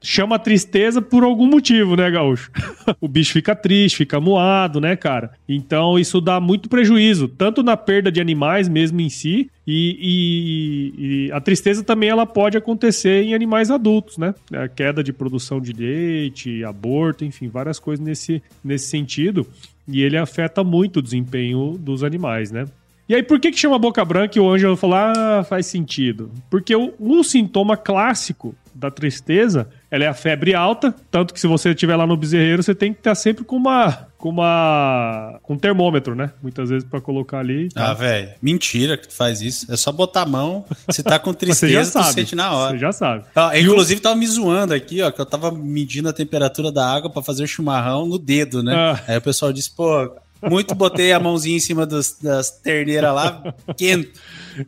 [0.00, 2.52] Chama tristeza por algum motivo, né, Gaúcho?
[3.00, 5.32] o bicho fica triste, fica moado, né, cara?
[5.48, 11.26] Então isso dá muito prejuízo, tanto na perda de animais mesmo em si, e, e,
[11.28, 14.34] e, a tristeza também ela pode acontecer em animais adultos, né?
[14.52, 19.46] A queda de produção de leite, aborto, enfim, várias coisas nesse, nesse sentido.
[19.88, 22.66] E ele afeta muito o desempenho dos animais, né?
[23.08, 26.30] E aí, por que, que chama boca branca e o Ângelo falou, ah, faz sentido?
[26.48, 31.70] Porque um sintoma clássico da tristeza, ela é a febre alta, tanto que se você
[31.70, 35.58] estiver lá no bezerreiro, você tem que estar sempre com uma com uma com um
[35.58, 36.32] termômetro, né?
[36.42, 37.68] Muitas vezes para colocar ali.
[37.68, 37.90] Tá.
[37.90, 39.70] Ah, velho, mentira que tu faz isso.
[39.70, 42.72] É só botar a mão, se tá com tristeza, você tu sente na hora.
[42.72, 43.24] Você já sabe.
[43.34, 47.10] Ah, inclusive tava me zoando aqui, ó, que eu tava medindo a temperatura da água
[47.10, 48.74] para fazer o chimarrão no dedo, né?
[48.74, 49.00] Ah.
[49.06, 50.10] Aí o pessoal disse, pô,
[50.48, 54.12] muito botei a mãozinha em cima dos, das terneiras lá, quente.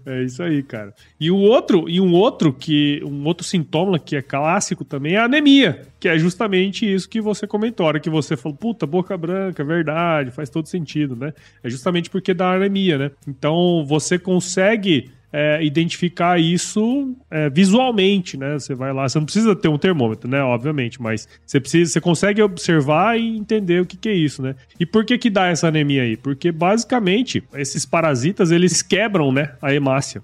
[0.05, 0.93] É isso aí, cara.
[1.19, 5.19] E o outro, e um outro que um outro sintoma que é clássico também é
[5.19, 9.17] a anemia, que é justamente isso que você comentou, hora que você falou, puta, boca
[9.17, 11.33] branca, verdade, faz todo sentido, né?
[11.63, 13.11] É justamente porque dá anemia, né?
[13.29, 18.55] Então você consegue é, identificar isso é, visualmente, né?
[18.55, 20.43] Você vai lá, você não precisa ter um termômetro, né?
[20.43, 24.55] Obviamente, mas você precisa, você consegue observar e entender o que, que é isso, né?
[24.81, 26.17] E por que que dá essa anemia aí?
[26.17, 30.23] Porque basicamente esses parasitas eles quebram, né, a hemácia.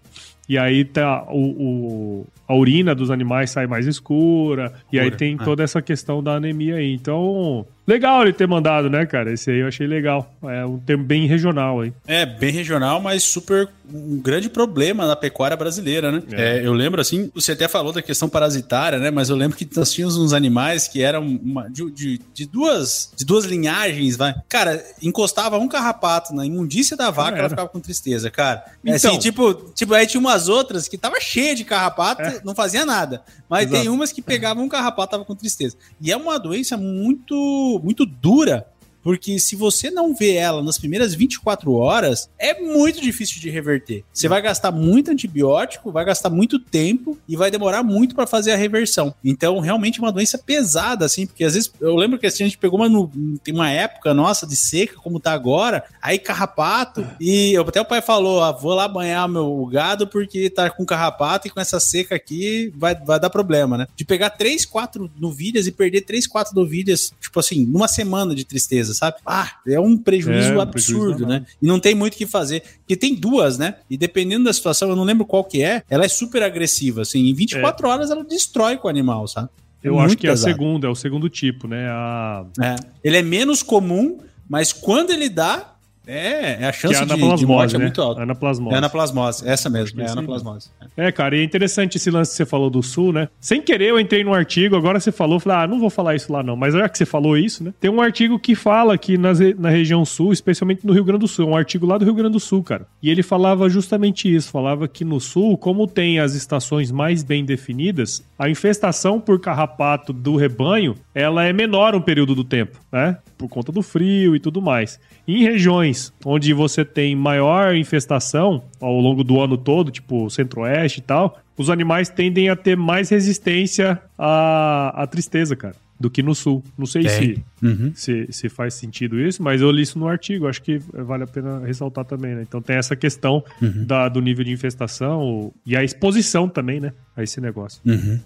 [0.49, 4.73] E aí tá o, o, a urina dos animais sai mais escura.
[4.93, 5.45] E aí tem é.
[5.45, 6.93] toda essa questão da anemia aí.
[6.93, 9.33] Então, Legal ele ter mandado, né, cara?
[9.33, 10.33] Esse aí eu achei legal.
[10.45, 11.93] É um termo bem regional aí.
[12.07, 16.23] É, bem regional, mas super um grande problema na pecuária brasileira, né?
[16.31, 16.59] É.
[16.59, 19.11] É, eu lembro, assim, você até falou da questão parasitária, né?
[19.11, 23.13] Mas eu lembro que nós tínhamos uns animais que eram uma, de, de, de, duas,
[23.17, 24.33] de duas linhagens, vai.
[24.49, 28.65] Cara, encostava um carrapato na imundícia da vaca, ela ficava com tristeza, cara.
[28.85, 32.23] É assim, então, assim, tipo, tipo, aí tinha umas outras que tava cheia de carrapato,
[32.23, 32.41] é.
[32.45, 33.23] Não fazia nada.
[33.49, 33.83] Mas Exato.
[33.83, 35.77] tem umas que pegavam um carrapato, tava com tristeza.
[36.01, 38.67] E é uma doença muito muito, dura
[39.03, 44.05] porque se você não vê ela nas primeiras 24 horas, é muito difícil de reverter.
[44.13, 48.53] Você vai gastar muito antibiótico, vai gastar muito tempo e vai demorar muito para fazer
[48.53, 49.15] a reversão.
[49.25, 52.47] Então, realmente é uma doença pesada, assim, porque às vezes eu lembro que assim, a
[52.47, 53.11] gente pegou uma,
[53.43, 58.01] tem uma época nossa de seca, como tá agora, aí carrapato, e até o pai
[58.01, 62.15] falou: ah, vou lá banhar meu gado porque tá com carrapato e com essa seca
[62.15, 63.87] aqui vai, vai dar problema, né?
[63.97, 68.45] De pegar 3, 4 novilhas e perder 3, 4 novilhas, tipo assim, numa semana de
[68.45, 69.17] tristeza coisa, sabe?
[69.27, 71.47] Ah, é um prejuízo é, absurdo, prejuízo né?
[71.61, 72.63] E não tem muito o que fazer.
[72.79, 73.77] Porque tem duas, né?
[73.89, 77.27] E dependendo da situação, eu não lembro qual que é, ela é super agressiva, assim.
[77.27, 77.91] Em 24 é.
[77.91, 79.49] horas ela destrói com o animal, sabe?
[79.83, 80.49] Eu muito acho que pesado.
[80.49, 81.89] é a segunda, é o segundo tipo, né?
[81.89, 82.45] A...
[82.61, 82.77] É.
[83.03, 85.72] Ele é menos comum, mas quando ele dá,
[86.07, 87.81] é, é a chance é de, de morte né?
[87.81, 88.23] é muito alta.
[88.23, 88.75] Anaplasmose.
[88.75, 90.71] É anaplasmose, essa mesmo, é anaplasmose.
[90.97, 93.29] É, cara, e é interessante esse lance que você falou do Sul, né?
[93.41, 96.33] Sem querer eu entrei num artigo, agora você falou, falei, ah, não vou falar isso
[96.33, 97.73] lá não, mas já que você falou isso, né?
[97.81, 101.29] Tem um artigo que fala que nas, na região Sul, especialmente no Rio Grande do
[101.29, 102.87] Sul, um artigo lá do Rio Grande do Sul, cara.
[103.03, 107.45] E ele falava justamente isso, falava que no Sul, como tem as estações mais bem
[107.45, 113.19] definidas, a infestação por carrapato do rebanho, ela é menor um período do tempo, né?
[113.43, 115.01] Por conta do frio e tudo mais.
[115.27, 121.03] Em regiões onde você tem maior infestação ao longo do ano todo, tipo centro-oeste e
[121.03, 126.37] tal, os animais tendem a ter mais resistência à, à tristeza, cara, do que no
[126.37, 126.63] sul.
[126.79, 127.91] Não sei se, uhum.
[127.97, 131.27] se, se, faz sentido isso, mas eu li isso no artigo, acho que vale a
[131.27, 132.43] pena ressaltar também, né?
[132.43, 133.85] Então tem essa questão uhum.
[133.85, 137.81] da, do nível de infestação e a exposição também, né, a esse negócio.
[137.85, 138.21] Uhum.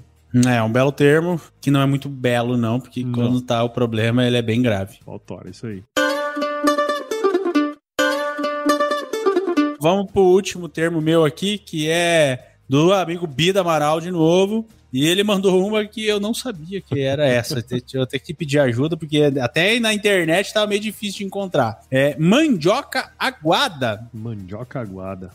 [0.45, 3.13] É, um belo termo, que não é muito belo, não, porque não.
[3.13, 4.99] quando tá o problema, ele é bem grave.
[5.07, 5.83] Autora, isso aí.
[9.81, 14.67] Vamos pro último termo meu aqui, que é do amigo Bida Amaral de novo.
[14.93, 17.59] E ele mandou uma que eu não sabia que era essa.
[17.95, 21.81] eu tenho que pedir ajuda, porque até na internet tava meio difícil de encontrar.
[21.91, 24.09] É mandioca aguada.
[24.13, 25.31] Mandioca aguada.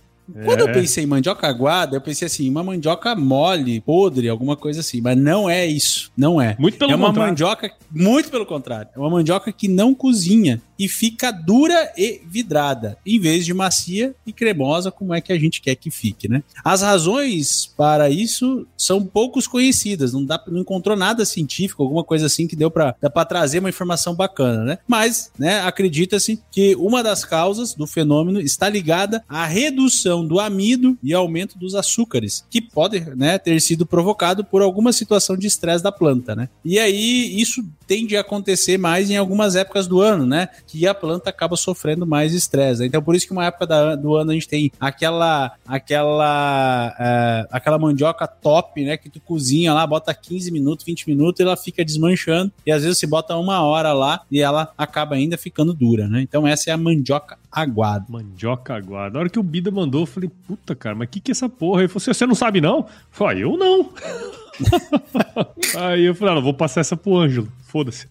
[0.45, 0.73] Quando eu é.
[0.73, 5.01] pensei em mandioca aguada, eu pensei assim, uma mandioca mole, podre, alguma coisa assim.
[5.01, 6.11] Mas não é isso.
[6.15, 6.55] Não é.
[6.59, 7.31] Muito pelo é uma contrário.
[7.31, 8.89] mandioca, muito pelo contrário.
[8.95, 14.15] É uma mandioca que não cozinha e fica dura e vidrada, em vez de macia
[14.25, 16.41] e cremosa, como é que a gente quer que fique, né?
[16.63, 22.25] As razões para isso são poucos conhecidas, não dá, não encontrou nada científico, alguma coisa
[22.25, 22.95] assim que deu para
[23.29, 24.79] trazer uma informação bacana, né?
[24.87, 30.97] Mas, né, acredita-se que uma das causas do fenômeno está ligada à redução do amido
[31.03, 35.83] e aumento dos açúcares, que pode, né, ter sido provocado por alguma situação de estresse
[35.83, 36.49] da planta, né?
[36.65, 40.47] E aí isso tende a acontecer mais em algumas épocas do ano, né?
[40.65, 42.85] que a planta acaba sofrendo mais estresse.
[42.85, 47.47] Então, por isso que uma época da, do ano a gente tem aquela aquela é,
[47.51, 48.95] aquela mandioca top, né?
[48.95, 52.49] Que tu cozinha lá, bota 15 minutos, 20 minutos e ela fica desmanchando.
[52.65, 56.21] E às vezes você bota uma hora lá e ela acaba ainda ficando dura, né?
[56.21, 58.05] Então, essa é a mandioca aguada.
[58.07, 59.15] Mandioca aguada.
[59.15, 61.49] Na hora que o Bida mandou, eu falei, puta, cara, mas que que é essa
[61.49, 61.81] porra?
[61.81, 62.77] Ele falou assim, você não sabe não?
[62.77, 63.89] Eu falei, eu não.
[65.77, 67.51] Aí eu falei, ah, não, vou passar essa pro Ângelo.
[67.63, 68.07] Foda-se.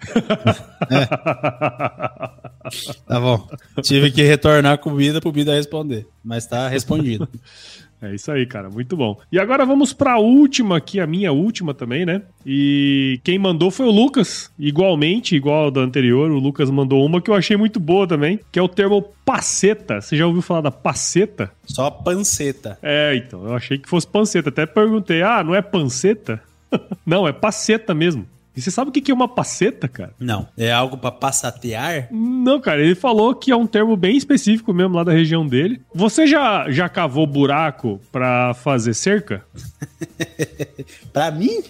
[0.91, 1.07] É.
[3.07, 3.49] Tá bom.
[3.83, 6.07] Tive que retornar a comida pro Bida responder.
[6.25, 7.29] Mas tá respondido.
[8.03, 8.71] É isso aí, cara.
[8.71, 9.19] Muito bom.
[9.31, 12.23] E agora vamos para a última aqui, a minha última também, né?
[12.45, 14.51] E quem mandou foi o Lucas.
[14.59, 18.59] Igualmente, igual da anterior, o Lucas mandou uma que eu achei muito boa também, que
[18.59, 20.01] é o termo paceta.
[20.01, 21.51] Você já ouviu falar da paceta?
[21.65, 22.79] Só panceta.
[22.83, 23.45] É, então.
[23.45, 24.49] Eu achei que fosse panceta.
[24.49, 26.43] Até perguntei, ah, não é panceta?
[27.05, 28.27] não, é paceta mesmo.
[28.61, 30.13] E você sabe o que é uma paceta, cara?
[30.21, 30.47] Não.
[30.55, 32.09] É algo para passatear?
[32.13, 32.83] Não, cara.
[32.83, 35.81] Ele falou que é um termo bem específico mesmo lá da região dele.
[35.95, 39.43] Você já, já cavou buraco para fazer cerca?
[41.11, 41.63] para mim?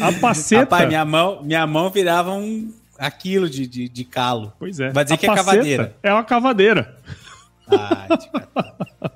[0.00, 0.62] A paceta.
[0.62, 4.52] Rapaz, minha mão, minha mão virava um aquilo de, de, de calo.
[4.58, 4.90] Pois é.
[4.90, 5.96] Vai dizer a que é cavadeira.
[6.02, 6.96] É uma cavadeira.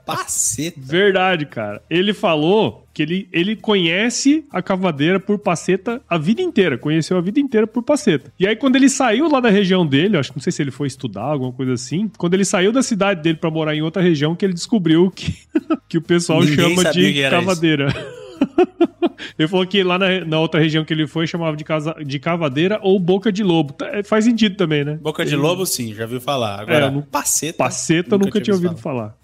[0.05, 0.81] Paceta.
[0.81, 1.83] Verdade, cara.
[1.91, 7.21] Ele falou que ele, ele conhece a cavadeira por paceta a vida inteira, conheceu a
[7.21, 8.33] vida inteira por paceta.
[8.39, 10.71] E aí, quando ele saiu lá da região dele, acho que não sei se ele
[10.71, 14.01] foi estudar, alguma coisa assim, quando ele saiu da cidade dele para morar em outra
[14.01, 15.35] região, que ele descobriu que,
[15.89, 17.89] que o pessoal Ninguém chama de cavadeira.
[19.39, 22.19] ele falou que lá na, na, outra região que ele foi chamava de, casa, de
[22.19, 23.73] cavadeira ou boca de lobo.
[23.73, 24.99] Tá, é, faz sentido também, né?
[25.01, 26.61] Boca de lobo, sim, já viu falar.
[26.61, 27.59] Agora, é, paceta.
[27.59, 29.11] Paceta nunca, nunca tinha ouvido falar.
[29.11, 29.19] falar.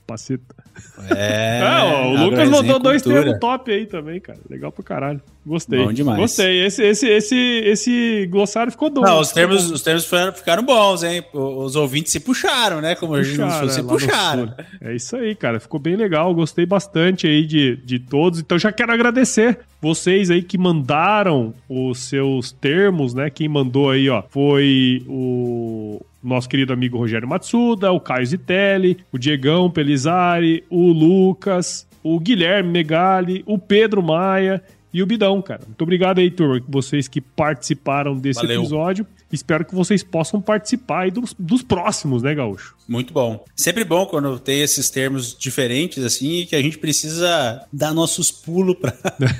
[1.11, 1.61] É.
[1.63, 4.39] Ah, ó, o Lucas mandou dois termos top aí também, cara.
[4.49, 5.21] Legal pra caralho.
[5.45, 5.85] Gostei.
[5.85, 6.19] Bom demais.
[6.19, 6.65] Gostei.
[6.65, 9.09] Esse, esse, esse, esse glossário ficou doido.
[9.09, 10.07] Não, os termos, os termos
[10.37, 11.25] ficaram bons, hein?
[11.33, 12.95] Os ouvintes se puxaram, né?
[12.95, 14.55] Como a gente puxaram, se é, puxaram.
[14.81, 15.59] É isso aí, cara.
[15.59, 16.33] Ficou bem legal.
[16.35, 18.39] Gostei bastante aí de, de todos.
[18.39, 23.29] Então já quero agradecer vocês aí que mandaram os seus termos, né?
[23.29, 29.19] Quem mandou aí, ó, foi o nosso querido amigo Rogério Matsuda, o Caio Zitelli, o
[29.19, 34.63] Diegão Pelizari, o Lucas, o Guilherme Megali, o Pedro Maia
[34.93, 35.63] e o Bidão, cara.
[35.67, 38.61] Muito obrigado aí, turma, vocês que participaram desse Valeu.
[38.61, 39.07] episódio.
[39.33, 42.77] Espero que vocês possam participar aí dos, dos próximos, né, Gaúcho?
[42.89, 43.45] Muito bom.
[43.55, 48.77] Sempre bom quando tem esses termos diferentes, assim, que a gente precisa dar nossos pulos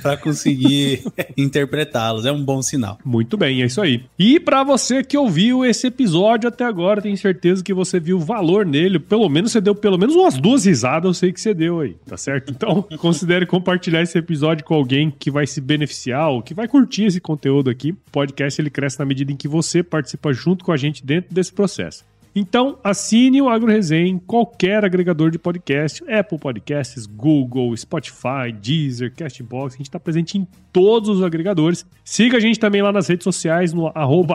[0.01, 1.03] para conseguir
[1.37, 2.25] interpretá-los.
[2.25, 2.97] É um bom sinal.
[3.03, 4.03] Muito bem, é isso aí.
[4.17, 8.65] E para você que ouviu esse episódio até agora, tenho certeza que você viu valor
[8.65, 8.99] nele.
[8.99, 11.95] Pelo menos você deu pelo menos umas duas risadas, eu sei que você deu aí,
[12.05, 12.51] tá certo?
[12.51, 17.05] Então, considere compartilhar esse episódio com alguém que vai se beneficiar ou que vai curtir
[17.05, 17.91] esse conteúdo aqui.
[17.91, 21.33] O podcast ele cresce na medida em que você participa junto com a gente dentro
[21.33, 22.03] desse processo.
[22.35, 29.13] Então, assine o Agro Resenha em qualquer agregador de podcast, Apple Podcasts, Google, Spotify, Deezer,
[29.13, 31.85] Castbox, a gente está presente em todos os agregadores.
[32.03, 33.91] Siga a gente também lá nas redes sociais, no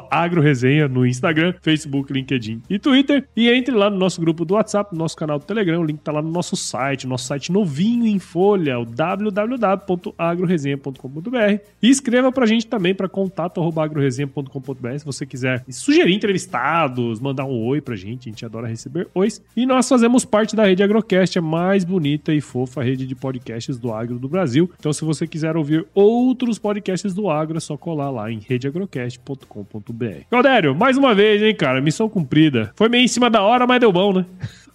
[0.09, 3.26] agroresenha, no Instagram, Facebook, LinkedIn e Twitter.
[3.36, 5.99] E entre lá no nosso grupo do WhatsApp, no nosso canal do Telegram, o link
[5.99, 11.59] está lá no nosso site, nosso site novinho em folha, o www.agroresenha.com.br.
[11.82, 17.66] E escreva para a gente também para contato.agroresenha.com.br se você quiser sugerir entrevistados, mandar um
[17.66, 19.43] oi pra gente, a gente adora receber ois.
[19.57, 23.78] E nós fazemos parte da rede Agrocast, a mais bonita e fofa rede de podcasts
[23.78, 24.70] do agro do Brasil.
[24.78, 30.05] Então, se você quiser ouvir outros podcasts do agro, é só colar lá em redeagrocast.com.br.
[30.30, 32.72] Galdério, mais uma vez, hein, cara, missão cumprida.
[32.76, 34.26] Foi meio em cima da hora, mas deu bom, né?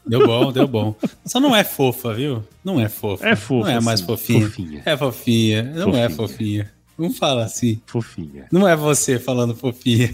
[0.05, 0.95] Deu bom, deu bom.
[1.23, 2.43] Só não é fofa, viu?
[2.65, 3.27] Não é fofa.
[3.29, 3.69] É fofa.
[3.69, 4.47] Não é mais fofinha.
[4.47, 4.81] fofinha.
[4.85, 5.63] É fofinha.
[5.63, 6.03] Não fofinha.
[6.03, 6.71] é fofinha.
[6.97, 7.79] Não fala assim.
[7.85, 8.47] Fofinha.
[8.51, 10.09] Não é você falando fofinha.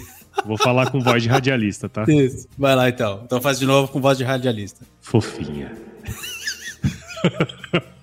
[0.46, 2.04] Vou falar com voz de radialista, tá?
[2.08, 2.48] Isso.
[2.58, 3.22] Vai lá então.
[3.24, 4.86] Então faz de novo com voz de radialista.
[5.02, 5.72] Fofinha.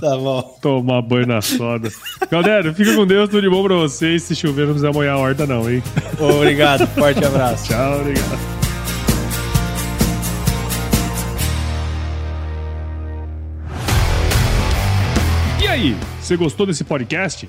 [0.00, 0.58] tá bom.
[0.60, 1.88] Tomar banho na soda.
[2.30, 4.22] Galera, fica com Deus, tudo de bom pra vocês.
[4.22, 5.82] Se chover, não precisa molhar a horta, não, hein?
[6.18, 7.68] Obrigado, forte abraço.
[7.68, 8.60] Tchau, obrigado.
[15.62, 17.48] E aí, você gostou desse podcast?